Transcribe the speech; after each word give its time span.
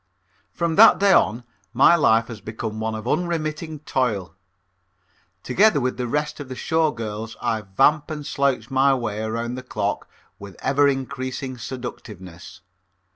From 0.51 0.77
that 0.77 0.97
day 0.97 1.13
on 1.13 1.43
my 1.73 1.95
life 1.95 2.25
has 2.25 2.41
become 2.41 2.79
one 2.79 2.95
of 2.95 3.07
unremitting 3.07 3.81
toil. 3.81 4.33
Together 5.43 5.79
with 5.79 5.97
the 5.97 6.07
rest 6.07 6.39
of 6.39 6.49
the 6.49 6.55
Show 6.55 6.89
Girls 6.89 7.37
I 7.39 7.61
vamp 7.61 8.09
and 8.09 8.25
slouch 8.25 8.71
my 8.71 8.95
way 8.95 9.21
around 9.21 9.53
the 9.53 9.61
clock 9.61 10.09
with 10.39 10.55
ever 10.63 10.87
increasing 10.87 11.55
seductiveness. 11.59 12.61